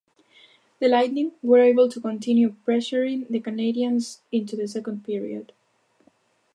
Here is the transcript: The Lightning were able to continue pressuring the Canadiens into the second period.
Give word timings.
The 0.79 0.87
Lightning 0.87 1.33
were 1.43 1.59
able 1.59 1.87
to 1.87 2.01
continue 2.01 2.55
pressuring 2.65 3.27
the 3.29 3.39
Canadiens 3.39 4.17
into 4.31 4.55
the 4.55 4.67
second 4.67 5.05
period. 5.05 5.51